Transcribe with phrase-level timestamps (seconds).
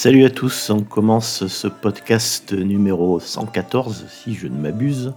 [0.00, 5.12] Salut à tous, on commence ce podcast numéro 114, si je ne m'abuse,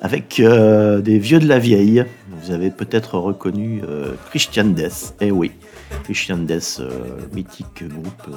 [0.00, 2.06] avec euh, des vieux de la vieille.
[2.30, 5.52] Vous avez peut-être reconnu euh, Christian Death, eh oui,
[6.04, 8.34] Christian Death, euh, mythique groupe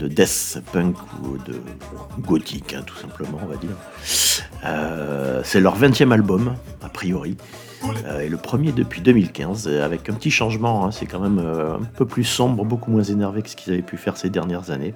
[0.00, 1.60] de death punk ou de
[2.18, 5.44] gothique, hein, tout simplement, on va dire.
[5.44, 7.36] C'est leur 20e album, a priori.
[7.84, 10.84] Euh, et le premier depuis 2015, euh, avec un petit changement.
[10.84, 13.72] hein, c'est quand même euh, un peu plus sombre, beaucoup moins énervé que ce qu'ils
[13.72, 14.94] avaient pu faire ces dernières années.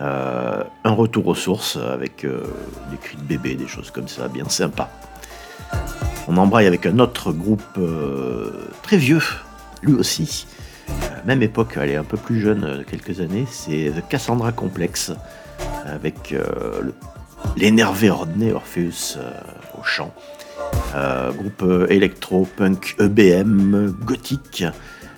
[0.00, 4.90] Un retour aux sources avec des cris de bébé, des choses comme ça, bien sympa.
[6.26, 7.78] On embraye avec un autre groupe
[8.82, 9.22] très vieux,
[9.82, 10.48] lui aussi.
[11.24, 13.46] Même époque, elle est un peu plus jeune, quelques années.
[13.48, 15.12] C'est The Cassandra Complex,
[15.86, 16.34] avec
[17.56, 19.16] l'énervé Rodney Orpheus
[19.78, 20.12] au chant.
[20.94, 24.64] Euh, groupe euh, électro-punk EBM gothique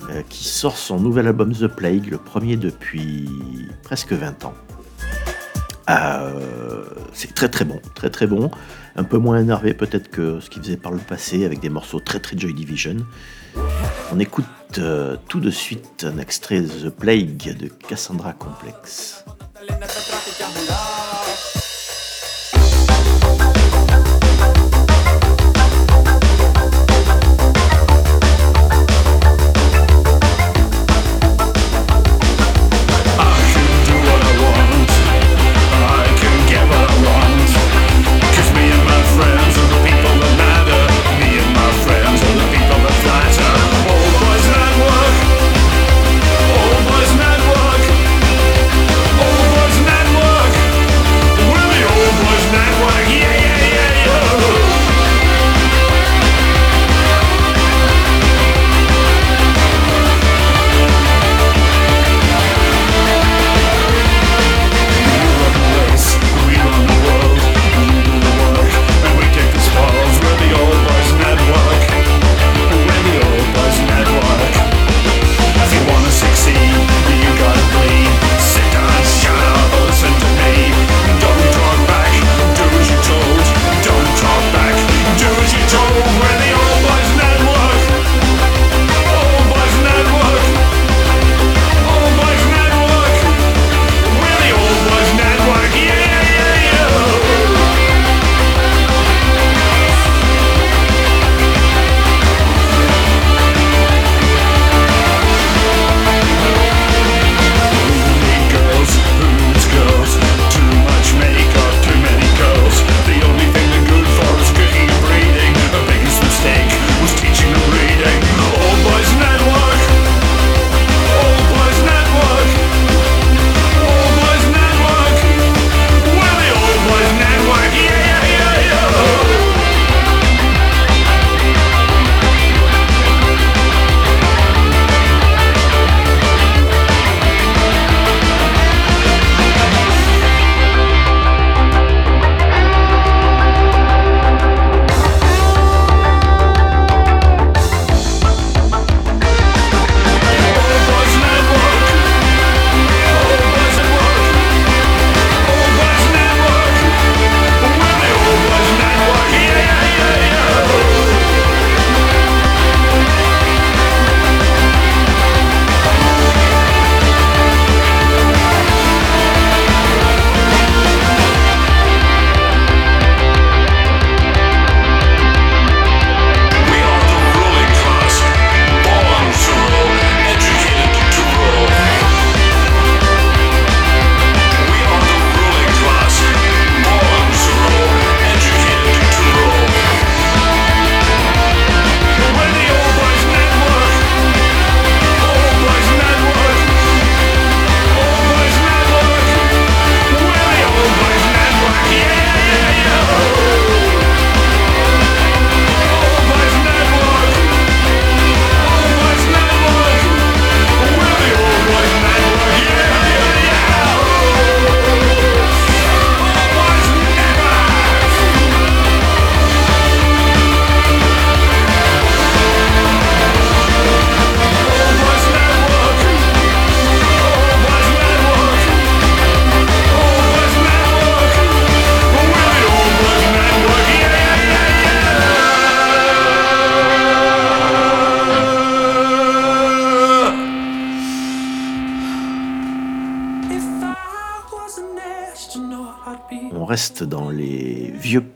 [0.09, 3.29] euh, qui sort son nouvel album The Plague, le premier depuis
[3.83, 4.55] presque 20 ans.
[7.13, 8.51] C'est très très bon, très très bon.
[8.97, 12.01] Un peu moins énervé peut-être que ce qu'il faisait par le passé avec des morceaux
[12.01, 12.97] très très Joy Division.
[14.13, 14.47] On écoute
[15.29, 19.25] tout de suite un extrait de The Plague de Cassandra Complex.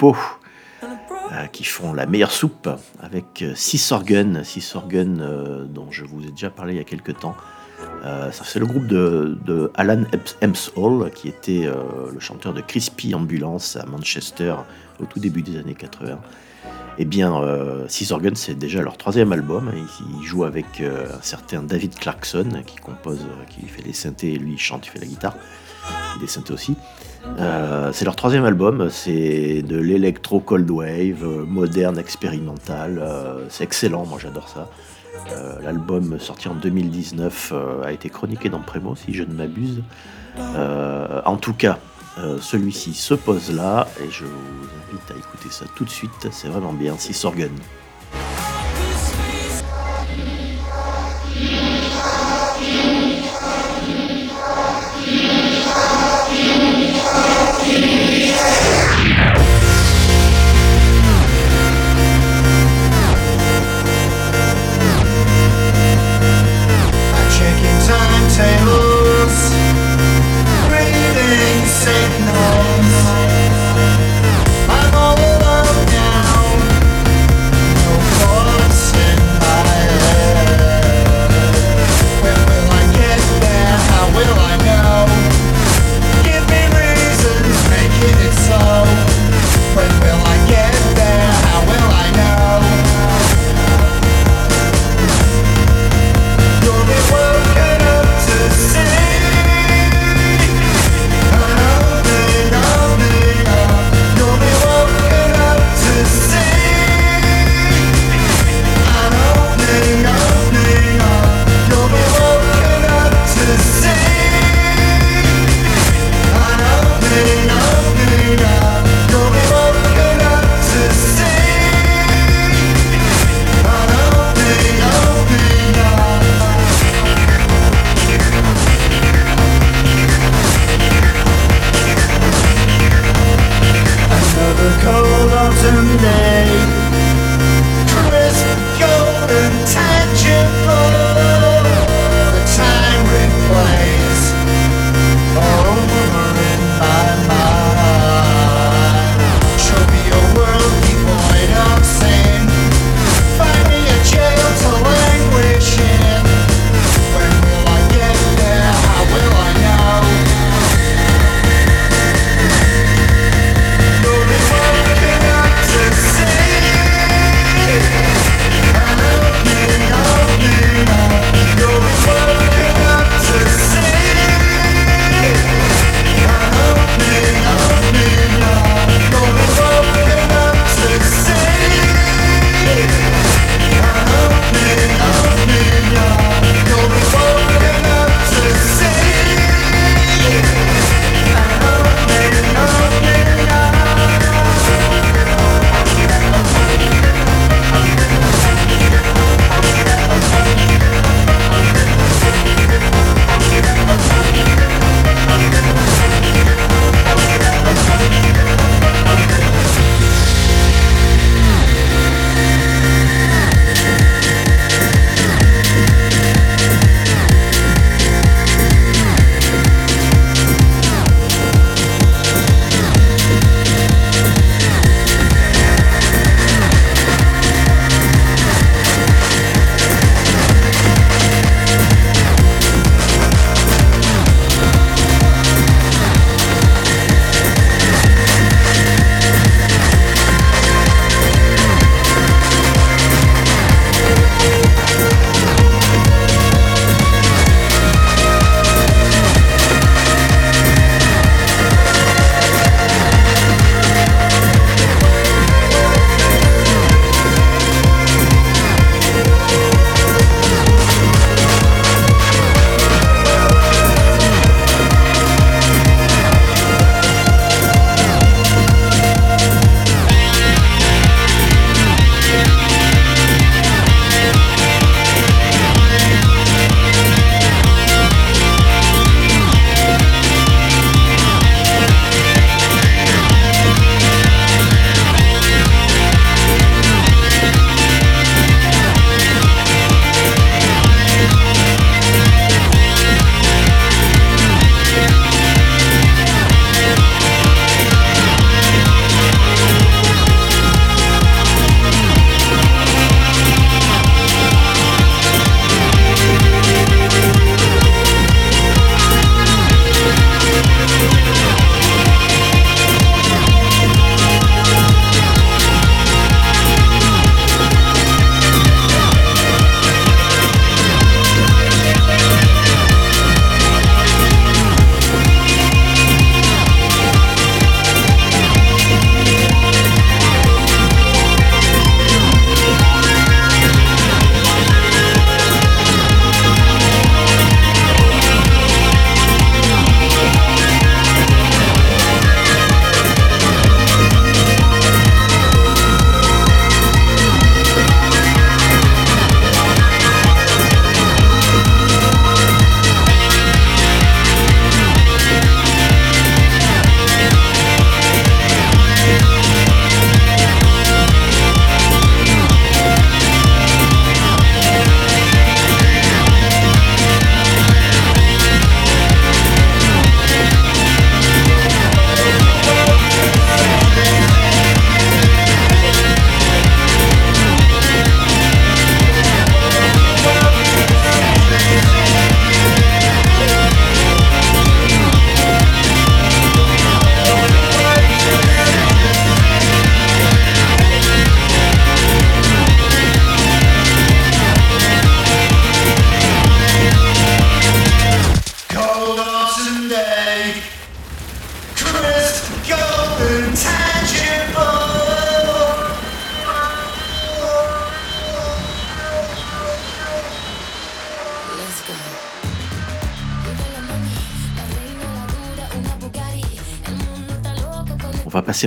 [0.03, 2.69] Euh, qui font la meilleure soupe
[3.01, 7.19] avec Six Organ, Six Organ dont je vous ai déjà parlé il y a quelques
[7.19, 7.37] temps.
[8.33, 10.05] c'est le groupe de, Alan
[10.77, 11.69] Hall qui était
[12.13, 14.55] le chanteur de Crispy Ambulance à Manchester
[15.01, 16.19] au tout début des années 80.
[17.03, 19.73] Eh bien, euh, Six Organs, c'est déjà leur troisième album.
[20.21, 24.37] Ils, jouent avec euh, un certain David Clarkson qui compose, euh, qui fait les synthés,
[24.37, 25.35] lui il chante, il fait la guitare,
[26.17, 26.77] et des synthés aussi.
[27.93, 33.03] C'est leur troisième album, c'est de l'électro cold wave, moderne, expérimental.
[33.49, 34.69] c'est excellent, moi j'adore ça.
[35.63, 37.53] L'album sorti en 2019
[37.85, 39.83] a été chroniqué dans Prémo, si je ne m'abuse.
[40.39, 41.79] en tout cas,
[42.19, 46.29] euh, celui-ci se pose là et je vous invite à écouter ça tout de suite.
[46.31, 46.97] C'est vraiment bien.
[46.99, 47.53] Si Sorgen.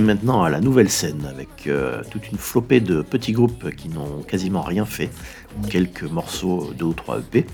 [0.00, 4.22] Maintenant à la nouvelle scène avec euh, toute une flopée de petits groupes qui n'ont
[4.22, 5.10] quasiment rien fait,
[5.68, 7.46] quelques morceaux, deux ou trois EP.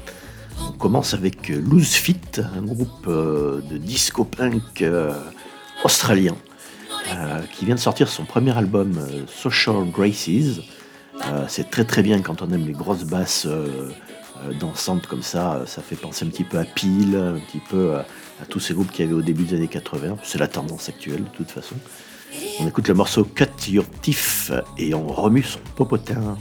[0.69, 5.13] On commence avec Loose Fit, un groupe euh, de disco punk euh,
[5.85, 6.37] australien
[7.53, 8.93] qui vient de sortir son premier album
[9.27, 10.61] Social Graces.
[11.49, 13.49] C'est très très bien quand on aime les grosses basses
[14.61, 18.07] dansantes comme ça, ça fait penser un petit peu à Peel, un petit peu à,
[18.41, 20.19] à tous ces groupes qu'il y avait au début des années 80.
[20.23, 21.75] C'est la tendance actuelle de toute façon.
[22.61, 23.85] On écoute le morceau Cut Your
[24.79, 26.37] et on remue son popotin.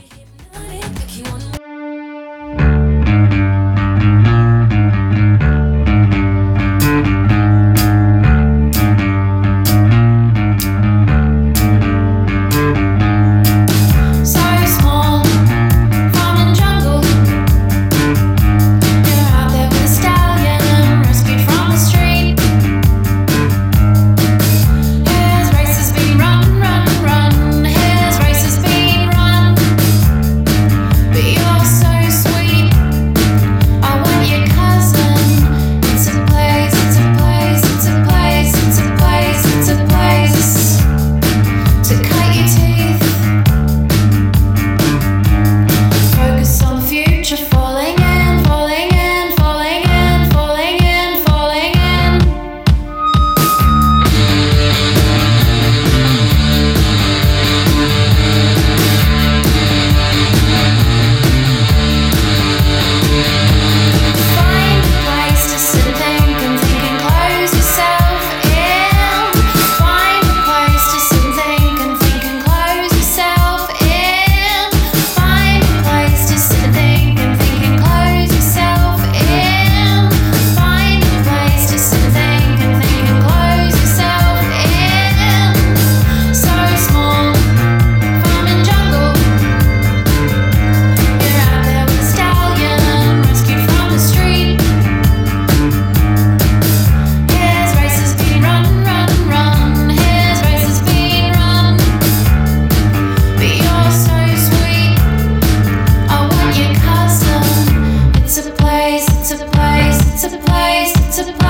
[111.20, 111.49] Le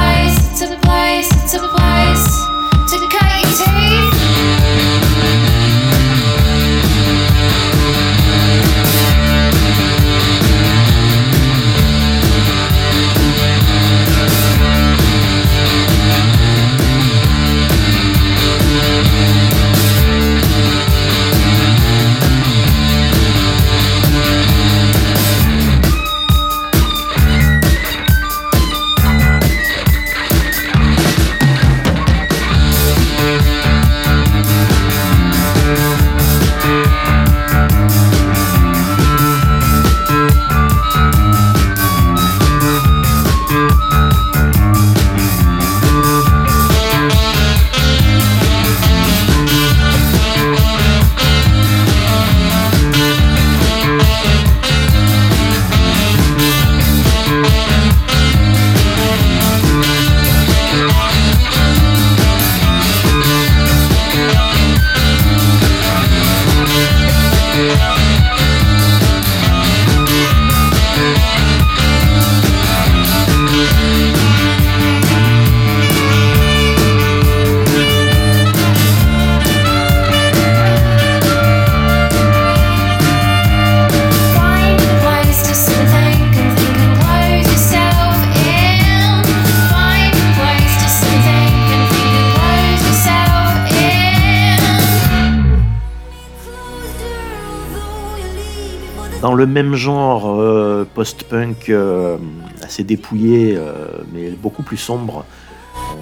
[99.74, 102.18] genre euh, post-punk euh,
[102.62, 105.26] assez dépouillé, euh, mais beaucoup plus sombre.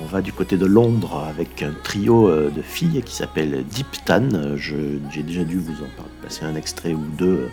[0.01, 4.55] On va du côté de Londres avec un trio de filles qui s'appelle Deep Tan.
[4.55, 7.49] J'ai déjà dû vous en passer un extrait ou deux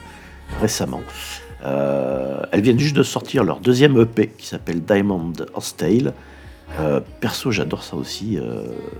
[0.61, 1.03] récemment.
[1.63, 6.13] elles viennent juste de sortir leur deuxième EP qui s'appelle Diamond Hostile.
[7.21, 8.39] perso, j'adore ça aussi.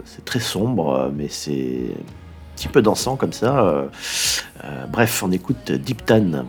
[0.05, 3.87] c'est très sombre, mais c'est un petit peu dansant comme ça.
[4.93, 6.45] bref, on écoute Deep Tan.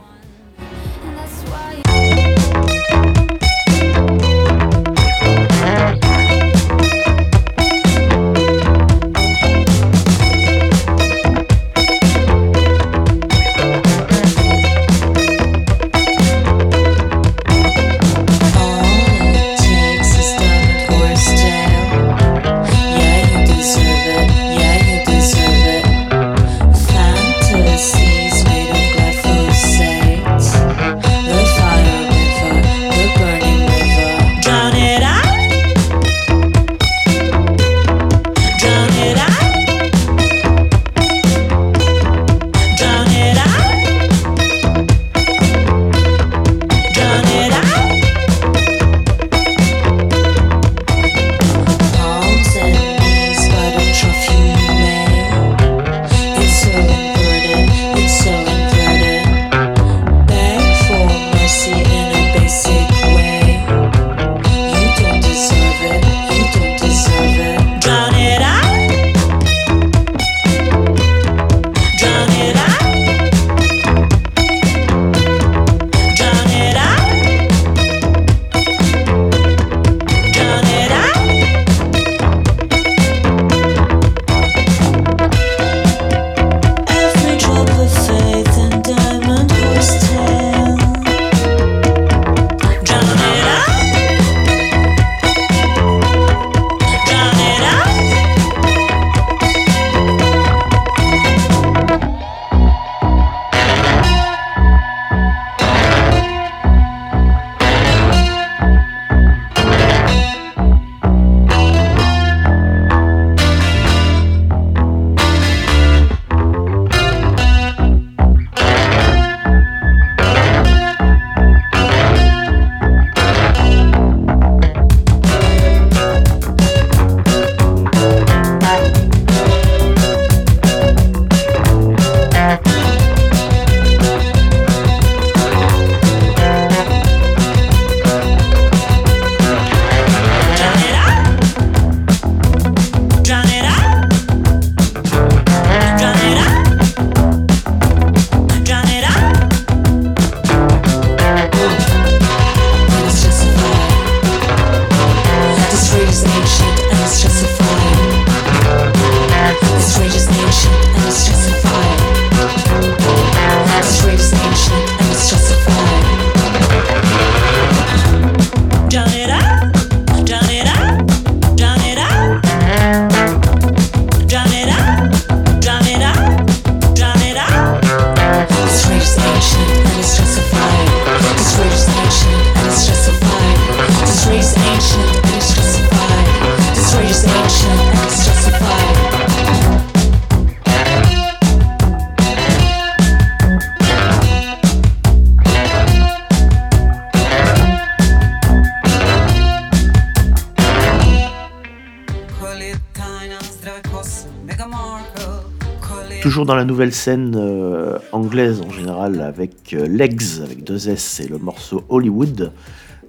[206.76, 211.86] Nouvelle scène euh, anglaise en général avec euh, Legs avec deux S et le morceau
[211.88, 212.52] Hollywood.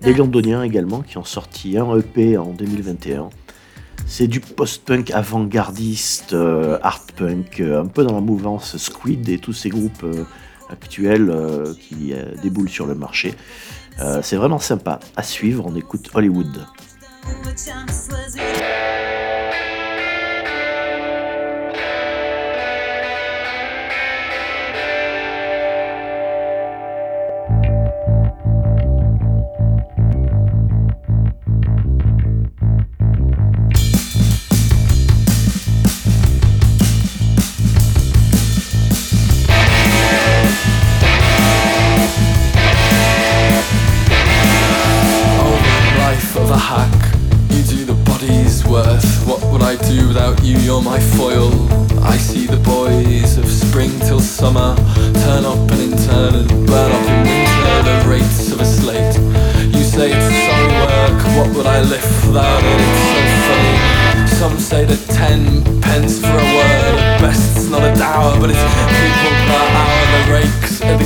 [0.02, 3.28] Des Londoniens également qui ont sorti un EP en 2021.
[4.06, 9.52] C'est du post-punk avant-gardiste, euh, art punk, un peu dans la mouvance Squid et tous
[9.52, 10.06] ces groupes
[10.70, 11.34] actuels
[11.80, 13.34] qui déboulent sur le marché.
[14.22, 15.00] c'est vraiment sympa.
[15.16, 16.64] À suivre, on écoute Hollywood.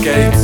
[0.03, 0.40] Dans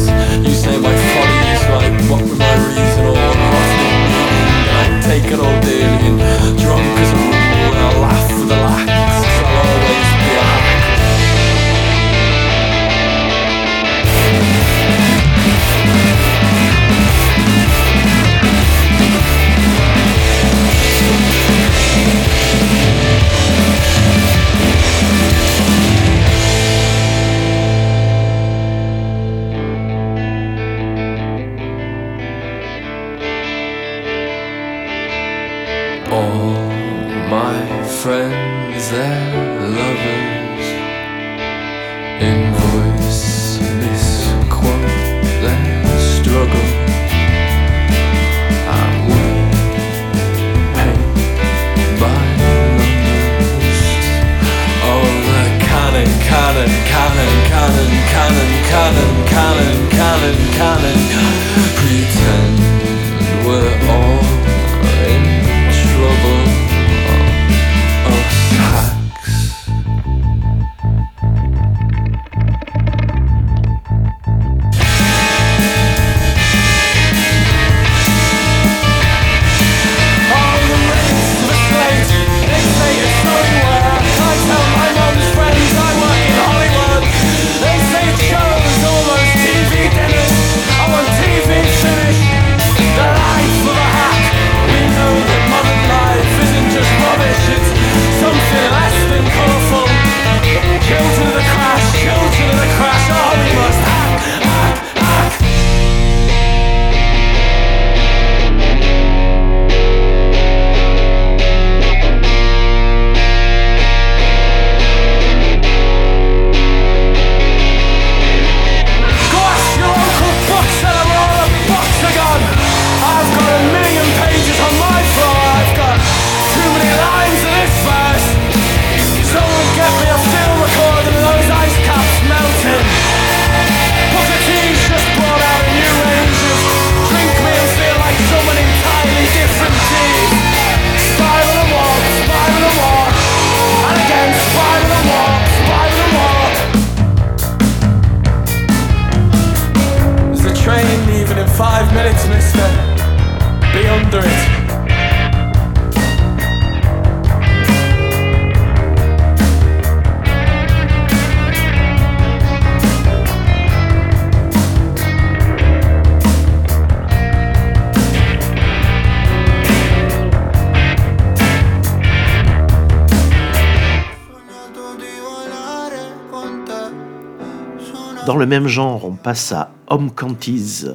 [178.47, 180.87] même genre, on passe à Home Counties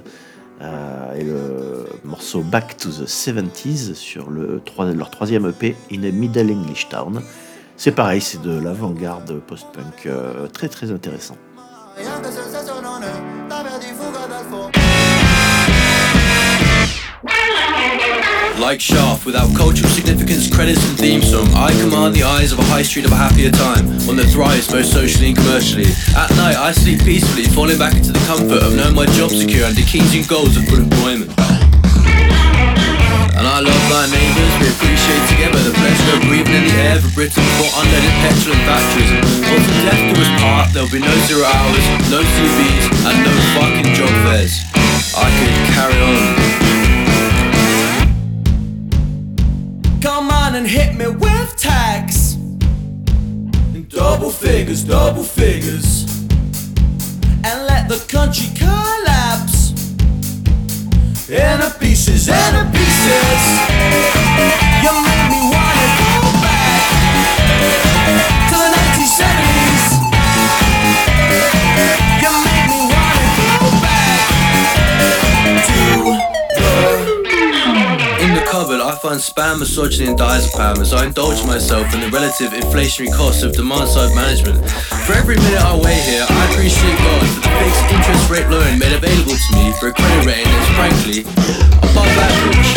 [0.61, 4.61] euh, et le morceau Back to the 70s sur le,
[4.93, 7.21] leur troisième EP In a Middle English Town.
[7.77, 11.35] C'est pareil, c'est de l'avant-garde post-punk euh, très très intéressant.
[18.71, 21.43] Like Shaft, without cultural significance, credits and theme song.
[21.51, 24.71] I command the eyes of a high street of a happier time, one that thrives
[24.71, 25.91] both socially and commercially.
[26.15, 29.67] At night, I sleep peacefully, falling back into the comfort of knowing my job secure
[29.67, 31.35] and the keys and goals of full employment.
[33.35, 36.95] And I love my neighbours, we appreciate together the pleasure of breathing in the air
[37.03, 39.19] for Britain before unleaded petrol and Thatcherism.
[39.51, 43.33] But from death to us part, there'll be no zero hours, no CVs, and no
[43.51, 44.63] fucking job fairs.
[45.11, 45.60] I could
[54.61, 56.03] figures, double figures.
[57.43, 59.71] And let the country collapse.
[61.27, 64.70] In a pieces, in a pieces.
[78.91, 83.39] I find spam, misogyny, and diazepam as I indulge myself in the relative inflationary costs
[83.39, 84.59] of demand side management.
[85.07, 88.83] For every minute I wait here, I appreciate God for the fixed interest rate loan
[88.83, 91.23] made available to me for a credit rating that's frankly
[91.87, 92.67] above average.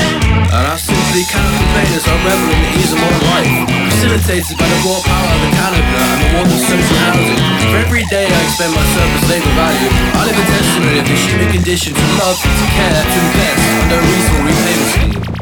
[0.55, 3.50] And I simply cannot complain as I revel in the ease of modern life,
[3.90, 7.42] facilitated by the raw power of the canopy and the warmth of social housing.
[7.74, 11.18] For every day I expend my surplus labor value, I live a testimony of the
[11.27, 15.34] human condition to love, to care, to invest a reasonable repayment scheme.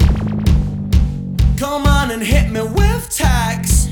[2.22, 3.86] And hit me with tax.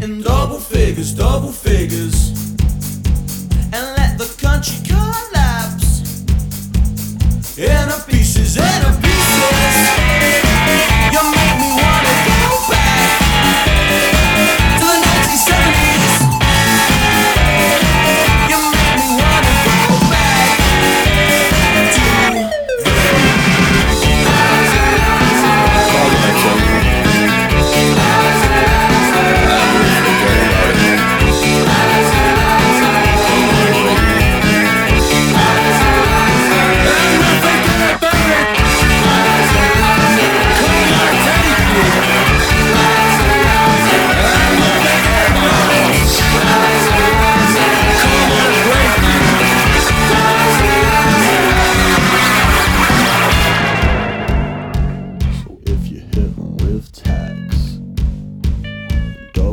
[0.00, 2.30] In double figures, double figures,
[3.74, 6.24] and let the country collapse.
[7.58, 9.85] In a pieces, in a pieces.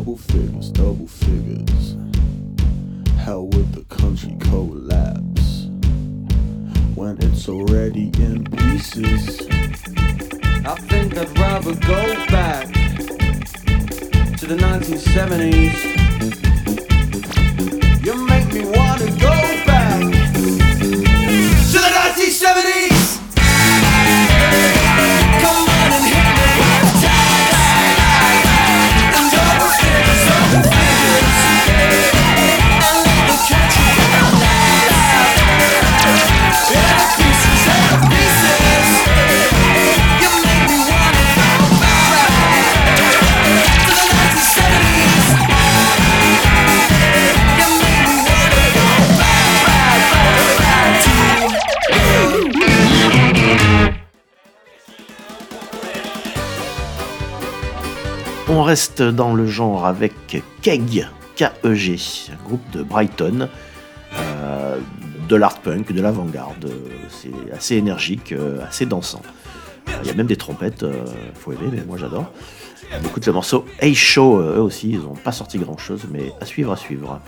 [0.04, 1.96] Double figures, double figures,
[3.20, 5.68] how would the country collapse
[6.94, 9.48] when it's already in pieces?
[10.66, 12.68] I think I'd rather go back
[14.40, 15.80] to the 1970s.
[18.06, 20.02] You make me wanna go back
[21.72, 22.93] to the 1970s.
[58.64, 60.14] On reste dans le genre avec
[60.62, 61.98] Keg, K-E-G,
[62.32, 63.50] un groupe de Brighton,
[64.16, 64.78] euh,
[65.28, 66.72] de l'art punk, de l'avant-garde.
[67.10, 69.22] C'est assez énergique, euh, assez dansant.
[70.02, 71.04] Il y a même des trompettes, euh,
[71.36, 72.32] faut aimer, mais moi j'adore.
[72.98, 76.32] On écoute le morceau Hey Show, eux aussi, ils n'ont pas sorti grand chose, mais
[76.40, 77.20] à suivre, à suivre.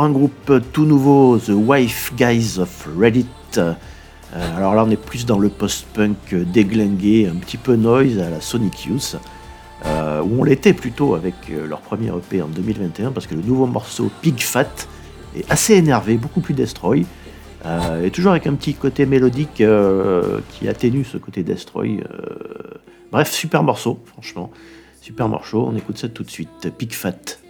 [0.00, 3.26] Un groupe tout nouveau, The Wife Guys of Reddit.
[3.58, 3.74] Euh,
[4.56, 8.40] alors là, on est plus dans le post-punk déglingué, un petit peu noise à la
[8.40, 9.16] Sonic Youth,
[9.84, 13.66] où on l'était plutôt avec euh, leur premier EP en 2021, parce que le nouveau
[13.66, 14.66] morceau Pig Fat
[15.36, 17.04] est assez énervé, beaucoup plus destroy,
[17.66, 22.02] euh, et toujours avec un petit côté mélodique euh, qui atténue ce côté destroy.
[23.10, 24.50] Bref, super morceau, franchement,
[25.02, 25.68] super morceau.
[25.70, 27.41] On écoute ça tout de suite, Pig Fat.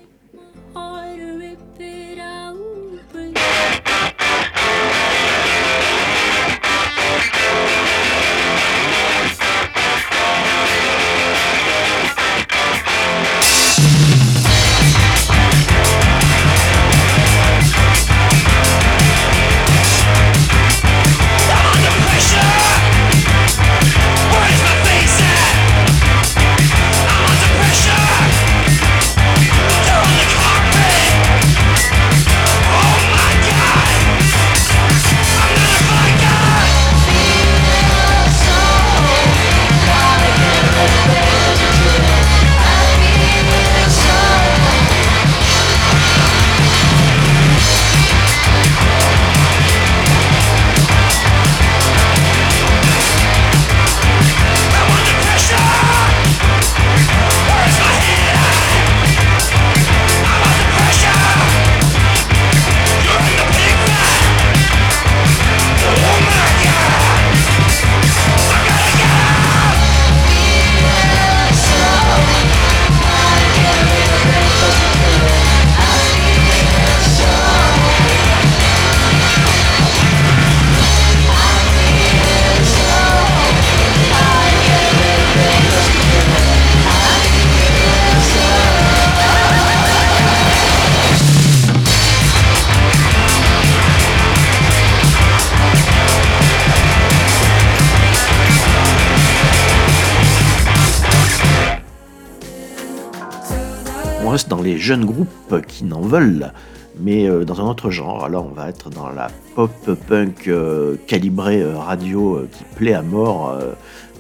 [104.83, 106.53] Jeunes groupes qui n'en veulent,
[106.99, 108.24] mais euh, dans un autre genre.
[108.24, 109.70] Alors on va être dans la pop
[110.09, 113.57] punk euh, calibrée euh, radio qui plaît à mort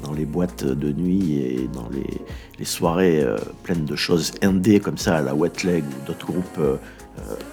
[0.04, 3.26] dans les boîtes de nuit et dans les, soirées
[3.64, 6.60] pleines de choses indé comme ça à la Wet Leg ou d'autres groupes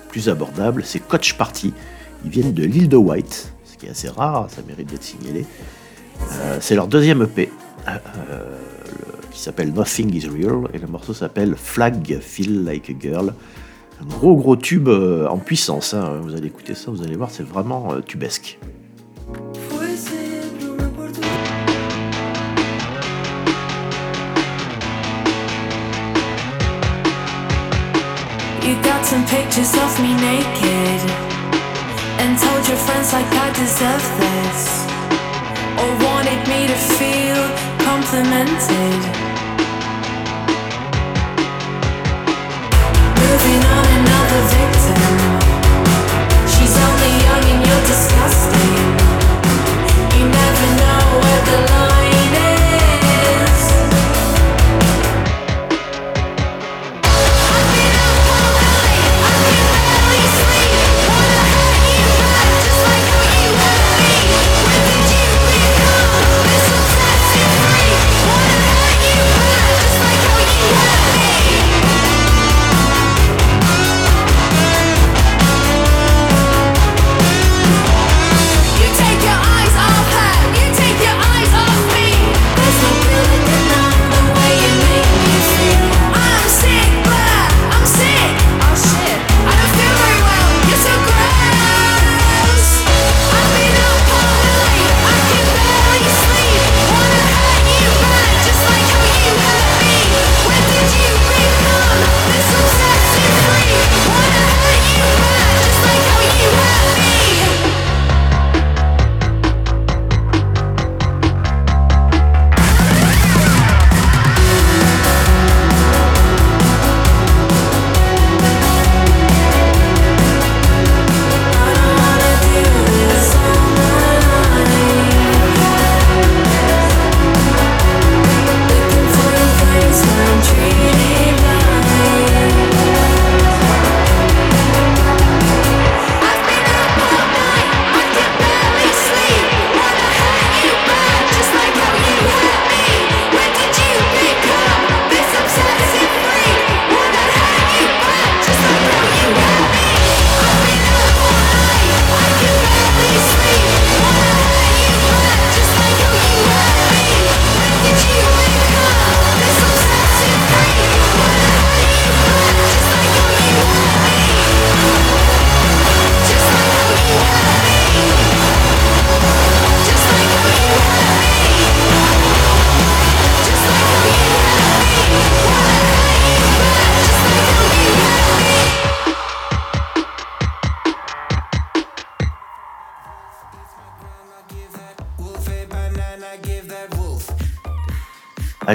[0.10, 0.84] plus abordables.
[0.86, 1.74] C'est Coach Party.
[2.24, 5.47] Ils viennent de l'île de White, ce qui est assez rare, ça mérite d'être signalé.
[6.60, 7.49] C'est leur deuxième EP.
[9.39, 13.33] Qui s'appelle Nothing is Real et le morceau s'appelle Flag Feel Like a Girl.
[14.01, 15.93] Un gros gros tube euh, en puissance.
[15.93, 16.19] hein.
[16.21, 18.59] Vous allez écouter ça, vous allez voir, c'est vraiment euh, tubesque.
[28.65, 31.01] You got some pictures of me naked
[32.19, 34.85] and told your friends like I deserve this,
[35.79, 37.39] or wanted me to feel
[37.87, 39.18] complimented.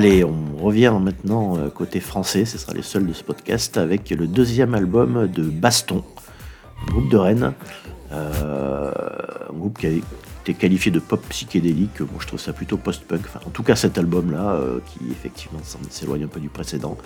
[0.05, 4.11] Allez, on revient maintenant euh, côté français, ce sera les seuls de ce podcast, avec
[4.11, 6.05] le deuxième album de Baston,
[6.89, 7.55] groupe de Rennes,
[8.13, 8.93] euh,
[9.49, 13.23] un groupe qui a été qualifié de pop psychédélique, moi je trouve ça plutôt post-punk,
[13.47, 16.99] en tout cas cet album-là, euh, qui effectivement s'éloigne un peu du précédent.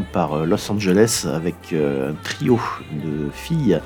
[0.00, 2.60] Par euh, Los Angeles avec euh, un trio
[2.92, 3.80] de filles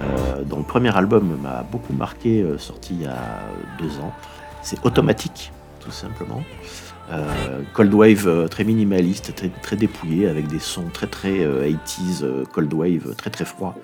[0.00, 3.16] euh, dont le premier album m'a beaucoup marqué, sorti il y a
[3.78, 4.12] deux ans.
[4.62, 6.42] C'est Automatique, tout simplement.
[7.72, 12.44] Cold Wave très minimaliste, très, très dépouillé, avec des sons très très euh, 80s, euh,
[12.52, 13.74] Cold Wave très très froid.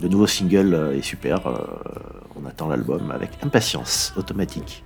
[0.00, 1.40] Le nouveau single est super,
[2.40, 4.84] on attend l'album avec impatience, Automatique.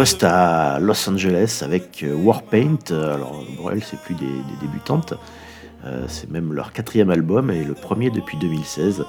[0.00, 2.78] Reste à Los Angeles avec euh, Warpaint.
[2.90, 5.12] Alors, elle, c'est plus des, des débutantes.
[5.84, 9.04] Euh, c'est même leur quatrième album et le premier depuis 2016.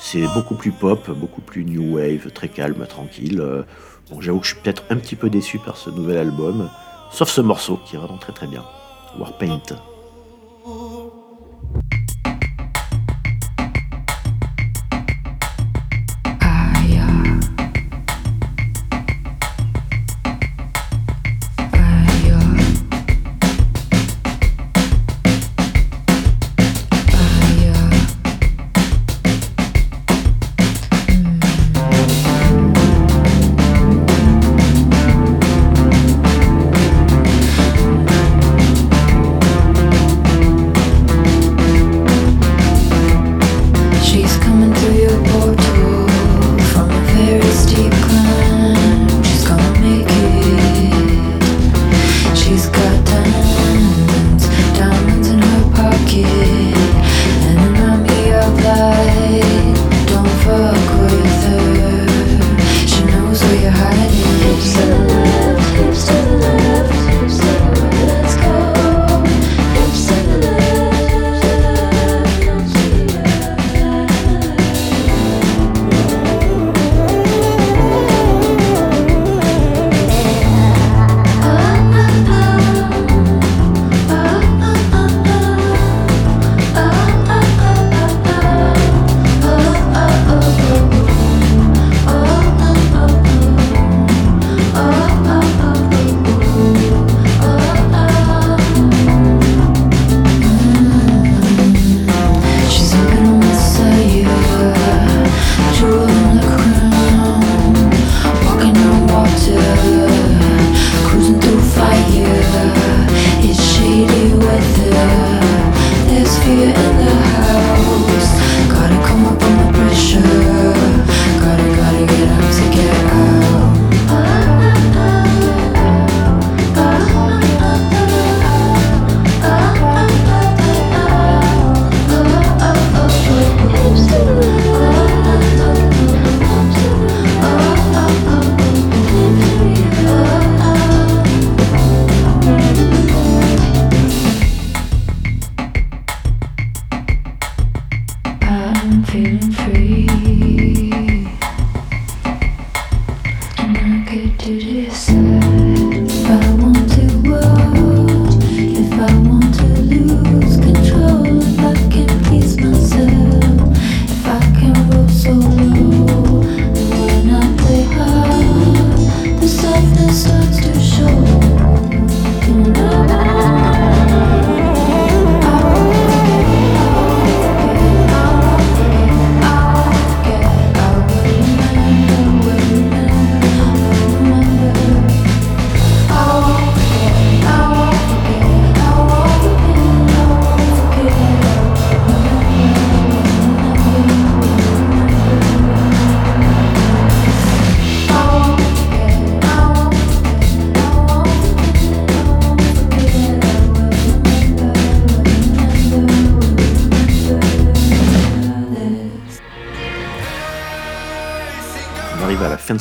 [0.00, 3.40] C'est beaucoup plus pop, beaucoup plus new wave, très calme, tranquille.
[3.40, 3.62] Euh,
[4.10, 6.68] Bon, j'avoue que je suis peut-être un petit peu déçu par ce nouvel album,
[7.10, 8.62] sauf ce morceau qui est vraiment très très bien.
[9.18, 9.62] Warpaint.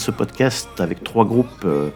[0.04, 1.90] Ce podcast avec trois groupes euh,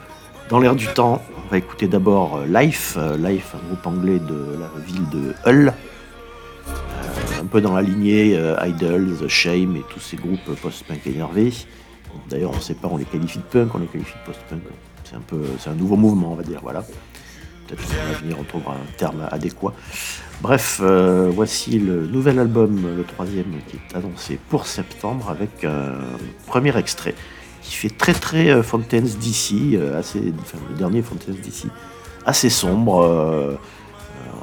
[0.49, 1.21] dans l'air du temps.
[1.45, 5.35] On va écouter d'abord euh, Life, euh, Life, un groupe anglais de la ville de
[5.45, 5.73] Hull,
[7.37, 11.51] un peu dans la lignée Idols, Shame et tous ces groupes post-punk énervés.
[12.29, 14.61] D'ailleurs, on ne sait pas, on les qualifie de punk, on les qualifie de post-punk.
[15.03, 16.83] C'est un peu, c'est un nouveau mouvement, on va dire, voilà.
[17.67, 19.73] Peut-être qu'à l'avenir on trouvera un terme adéquat.
[20.41, 25.95] Bref, voici le nouvel album, le troisième, qui est annoncé pour septembre avec un
[26.45, 27.13] premier extrait
[27.67, 31.65] qui fait très très euh, Fountains DC, euh, assez, enfin, le dernier Fountains DC,
[32.25, 33.01] assez sombre.
[33.01, 33.57] euh,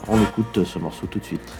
[0.08, 1.52] on écoute ce morceau tout de suite.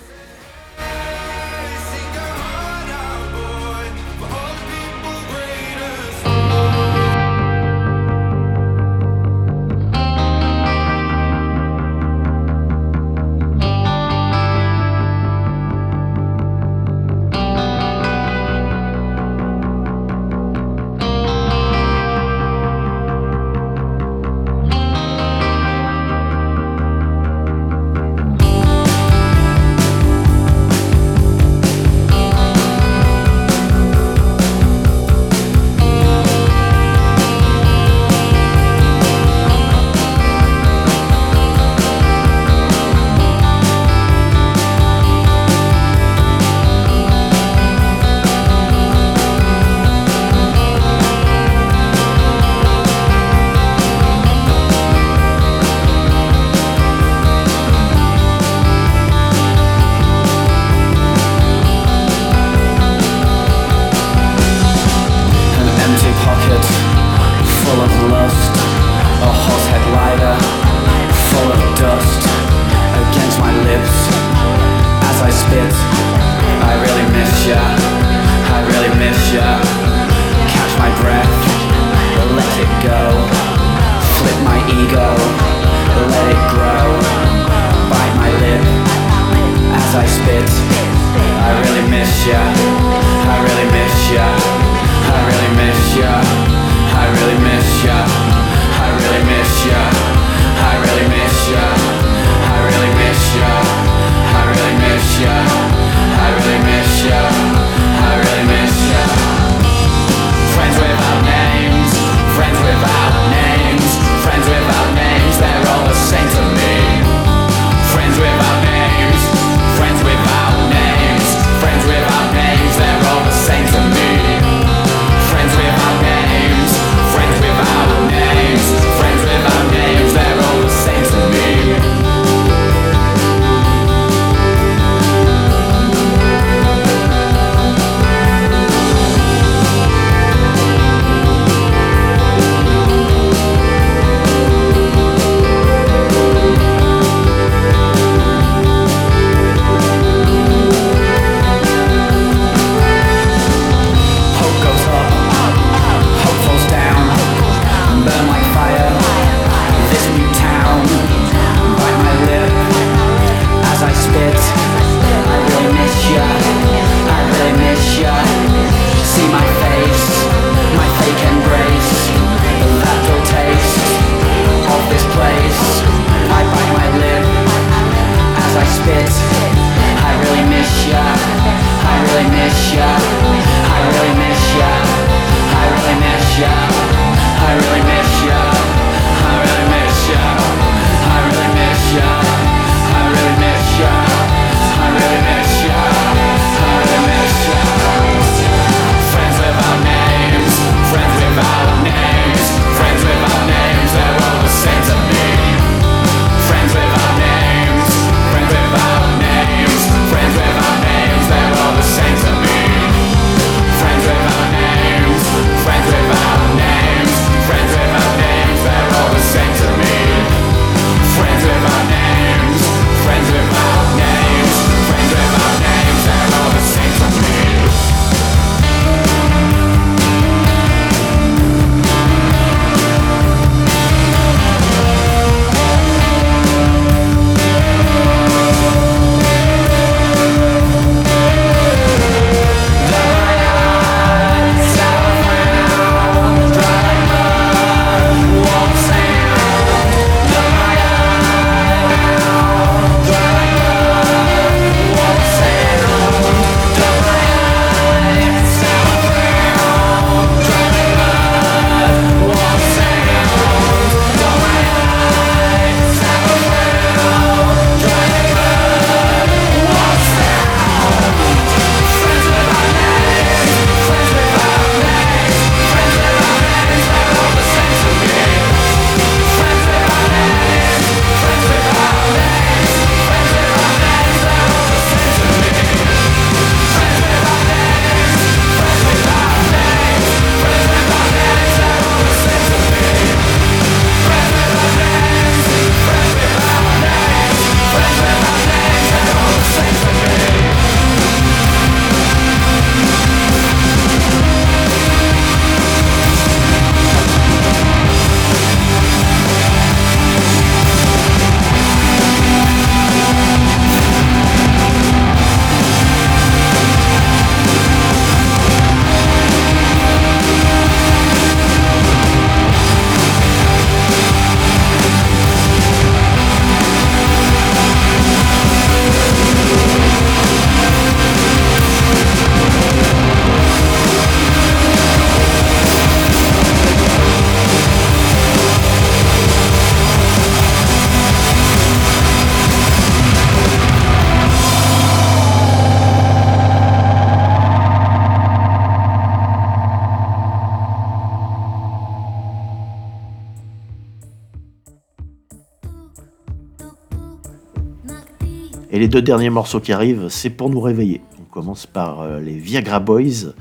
[358.94, 361.00] deux derniers morceaux qui arrivent, c'est pour nous réveiller.
[361.20, 363.32] On commence par euh, les Viagra Boys,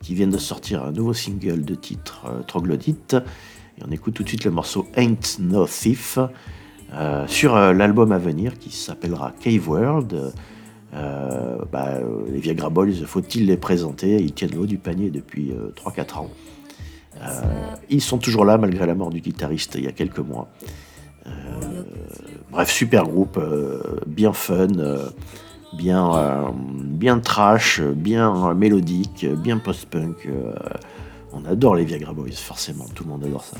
[0.00, 3.16] qui viennent de sortir un nouveau single de titre euh, Troglodyte.
[3.76, 6.20] Et on écoute tout de suite le morceau Ain't No Thief
[6.92, 10.32] euh, sur l'album à venir qui s'appellera Cave World.
[10.92, 14.22] Bah, les Viagra Boys, faut-il les présenter?
[14.22, 16.30] Ils tiennent l'eau du panier depuis 3-4 ans.
[17.90, 20.48] ils sont toujours là malgré la mort du guitariste il y a quelques mois.
[22.54, 25.08] Bref, super groupe, euh, bien fun, euh,
[25.84, 26.50] euh,
[26.84, 30.28] bien, trash, bien mélodique, bien post-punk.
[31.32, 33.56] on adore les Viagra Boys, forcément, tout le monde adore ça.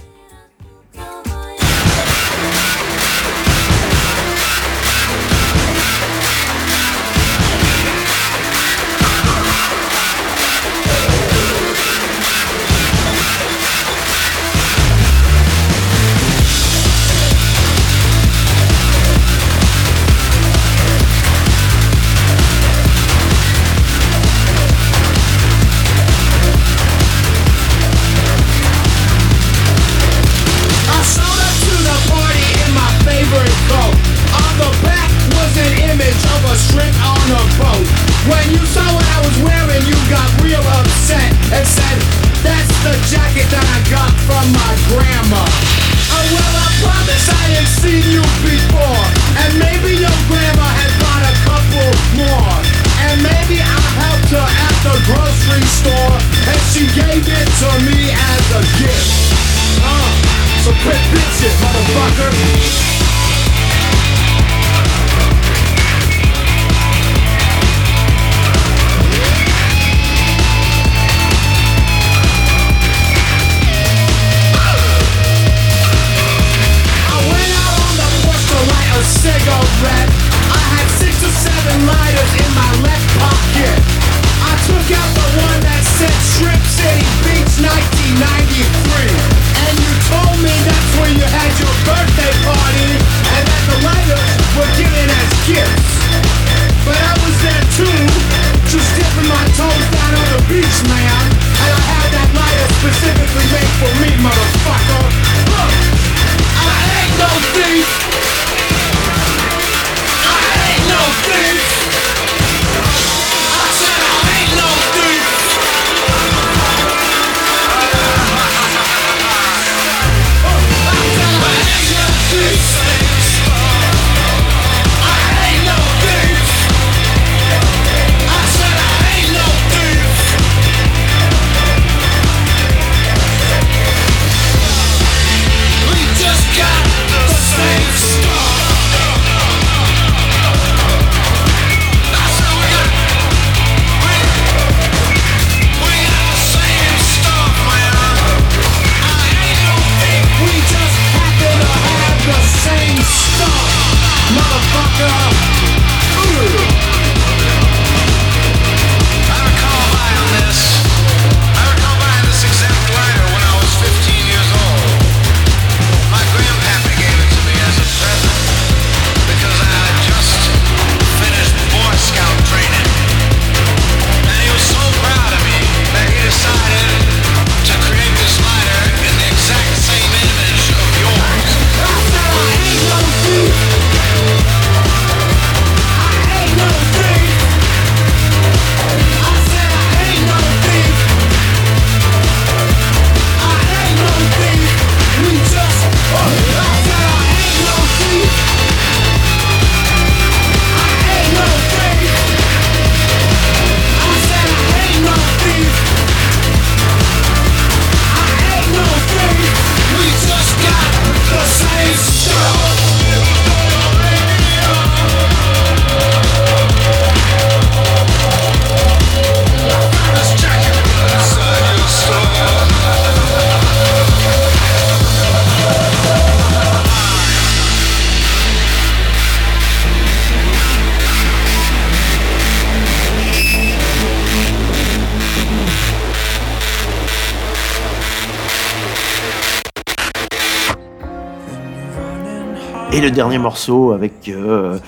[243.05, 244.79] le dernier morceau avec euh,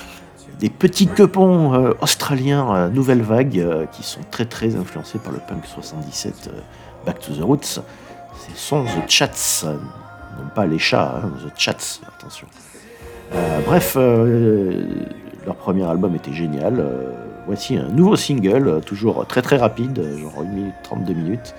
[0.58, 3.62] des petits quepons euh, australiens euh, Nouvelle Vague
[3.92, 6.48] qui sont très très influencés par le punk 77
[7.04, 7.60] Back to the Roots.
[7.62, 12.46] Ce sont The Chats, non pas les chats, hein, The Chats, attention.
[13.66, 16.84] bref, leur premier album était génial.
[17.46, 21.54] voici un nouveau single, toujours très très rapide, genre 1 minute 32 minutes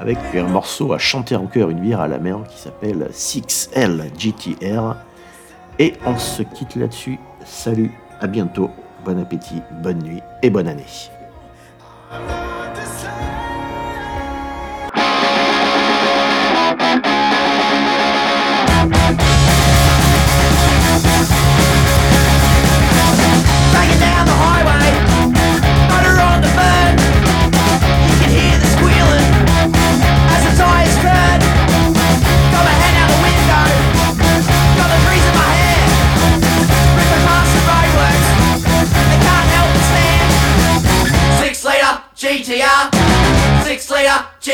[0.00, 4.10] avec un morceau à chanter en chœur une bière à la mer qui s'appelle 6L
[4.18, 4.96] GTR.
[5.78, 7.18] Et on se quitte là-dessus.
[7.44, 8.70] Salut, à bientôt,
[9.04, 10.86] bon appétit, bonne nuit et bonne année.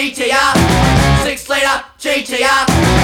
[0.03, 0.53] GTA.
[1.23, 3.02] Six-liter GTR.